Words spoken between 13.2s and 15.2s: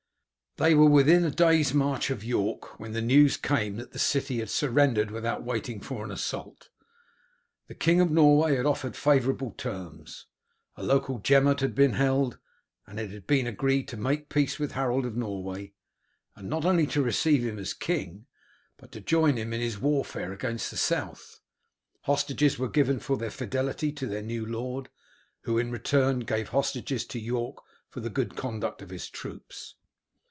been agreed to make peace with Harold of